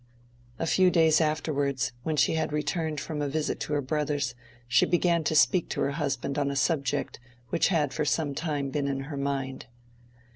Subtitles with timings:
[0.57, 4.33] A few days afterwards, when she had returned from a visit to her brother's,
[4.67, 8.71] she began to speak to her husband on a subject which had for some time
[8.71, 9.67] been in her mind.